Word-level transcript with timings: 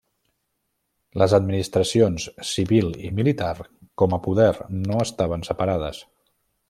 Les 1.21 1.33
administracions 1.37 2.25
civil 2.53 2.89
i 3.09 3.11
militar, 3.19 3.51
com 4.03 4.17
a 4.17 4.19
poder, 4.25 4.51
no 4.89 4.99
estaven 5.05 5.47
separades. 5.51 6.01